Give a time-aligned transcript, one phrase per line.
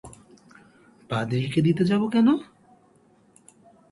[1.09, 2.27] পাদ্রিকে দিতে যাব কেন!